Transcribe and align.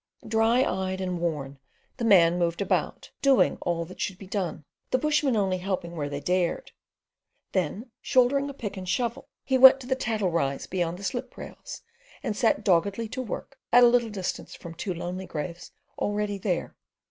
Dry 0.27 0.63
eyed 0.63 0.99
and 0.99 1.19
worn, 1.19 1.59
the 1.97 2.03
man 2.05 2.39
moved 2.39 2.59
about, 2.59 3.11
doing 3.21 3.59
all 3.61 3.85
that 3.85 4.01
should 4.01 4.17
be 4.17 4.25
done, 4.25 4.65
the 4.89 4.97
bushmen 4.97 5.35
only 5.37 5.59
helping 5.59 5.95
where 5.95 6.09
they 6.09 6.19
dared; 6.19 6.71
then 7.51 7.91
shouldering 8.01 8.49
a 8.49 8.53
pick 8.55 8.77
and 8.77 8.89
shovel, 8.89 9.29
he 9.43 9.59
went 9.59 9.79
to 9.81 9.85
the 9.85 9.93
tattle 9.93 10.31
rise 10.31 10.65
beyond 10.65 10.97
the 10.97 11.03
slip 11.03 11.37
rails, 11.37 11.83
and 12.23 12.35
set 12.35 12.63
doggedly 12.63 13.07
to 13.09 13.21
work 13.21 13.59
at 13.71 13.83
a 13.83 13.87
little 13.87 14.09
distance 14.09 14.55
from 14.55 14.73
two 14.73 14.91
lonely 14.95 15.27
graves 15.27 15.71
already 15.99 16.39
there. 16.39 16.75